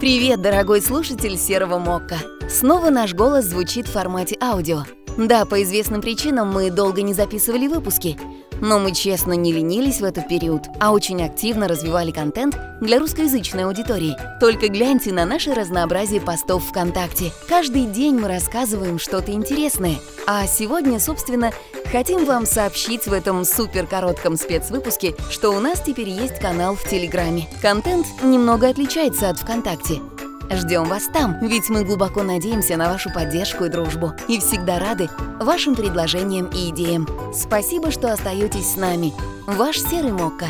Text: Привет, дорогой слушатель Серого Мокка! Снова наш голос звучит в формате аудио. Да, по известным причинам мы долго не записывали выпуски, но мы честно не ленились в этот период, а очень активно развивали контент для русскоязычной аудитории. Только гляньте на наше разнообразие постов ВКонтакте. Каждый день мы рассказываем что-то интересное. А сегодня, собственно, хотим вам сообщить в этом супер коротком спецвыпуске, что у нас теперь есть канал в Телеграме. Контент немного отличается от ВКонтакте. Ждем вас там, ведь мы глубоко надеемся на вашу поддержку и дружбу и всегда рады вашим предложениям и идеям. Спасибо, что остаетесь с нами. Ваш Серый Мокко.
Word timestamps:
Привет, 0.00 0.40
дорогой 0.40 0.80
слушатель 0.80 1.36
Серого 1.36 1.80
Мокка! 1.80 2.18
Снова 2.48 2.88
наш 2.88 3.14
голос 3.14 3.46
звучит 3.46 3.88
в 3.88 3.92
формате 3.92 4.36
аудио. 4.40 4.84
Да, 5.16 5.44
по 5.44 5.60
известным 5.64 6.00
причинам 6.02 6.52
мы 6.52 6.70
долго 6.70 7.02
не 7.02 7.14
записывали 7.14 7.66
выпуски, 7.66 8.16
но 8.60 8.78
мы 8.78 8.94
честно 8.94 9.32
не 9.32 9.52
ленились 9.52 10.00
в 10.00 10.04
этот 10.04 10.28
период, 10.28 10.66
а 10.78 10.92
очень 10.92 11.20
активно 11.24 11.66
развивали 11.66 12.12
контент 12.12 12.56
для 12.80 13.00
русскоязычной 13.00 13.64
аудитории. 13.64 14.16
Только 14.38 14.68
гляньте 14.68 15.12
на 15.12 15.24
наше 15.24 15.52
разнообразие 15.52 16.20
постов 16.20 16.68
ВКонтакте. 16.68 17.32
Каждый 17.48 17.86
день 17.86 18.20
мы 18.20 18.28
рассказываем 18.28 19.00
что-то 19.00 19.32
интересное. 19.32 19.96
А 20.30 20.46
сегодня, 20.46 21.00
собственно, 21.00 21.52
хотим 21.90 22.26
вам 22.26 22.44
сообщить 22.44 23.06
в 23.06 23.14
этом 23.14 23.46
супер 23.46 23.86
коротком 23.86 24.36
спецвыпуске, 24.36 25.14
что 25.30 25.52
у 25.52 25.58
нас 25.58 25.80
теперь 25.80 26.10
есть 26.10 26.38
канал 26.38 26.74
в 26.74 26.86
Телеграме. 26.86 27.48
Контент 27.62 28.06
немного 28.22 28.68
отличается 28.68 29.30
от 29.30 29.38
ВКонтакте. 29.38 30.02
Ждем 30.50 30.84
вас 30.84 31.04
там, 31.14 31.38
ведь 31.40 31.70
мы 31.70 31.82
глубоко 31.82 32.22
надеемся 32.22 32.76
на 32.76 32.90
вашу 32.90 33.10
поддержку 33.10 33.64
и 33.64 33.70
дружбу 33.70 34.12
и 34.28 34.38
всегда 34.38 34.78
рады 34.78 35.08
вашим 35.40 35.74
предложениям 35.74 36.50
и 36.50 36.68
идеям. 36.68 37.08
Спасибо, 37.32 37.90
что 37.90 38.12
остаетесь 38.12 38.72
с 38.72 38.76
нами. 38.76 39.14
Ваш 39.46 39.80
Серый 39.80 40.12
Мокко. 40.12 40.48